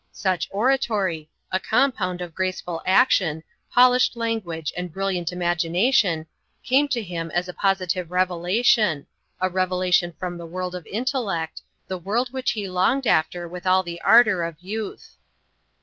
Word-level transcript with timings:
Such 0.11 0.47
oratory 0.49 1.29
a 1.51 1.59
compound 1.59 2.21
of 2.21 2.33
graceful 2.33 2.81
action, 2.87 3.43
polished 3.71 4.15
language, 4.17 4.73
and 4.75 4.91
brilliant 4.91 5.31
imagination, 5.31 6.25
came 6.63 6.87
to 6.87 7.03
him 7.03 7.29
as 7.35 7.47
a 7.47 7.53
positive 7.53 8.09
revelation, 8.09 9.05
a 9.39 9.47
revelation 9.47 10.15
from 10.17 10.39
the 10.39 10.47
world 10.47 10.73
of 10.73 10.87
intellect, 10.87 11.61
the 11.87 11.99
world 11.99 12.33
which 12.33 12.53
he 12.53 12.67
longed 12.67 13.05
after 13.05 13.47
with 13.47 13.67
all 13.67 13.83
the 13.83 14.01
ardour 14.01 14.41
of 14.41 14.59
youth. 14.59 15.17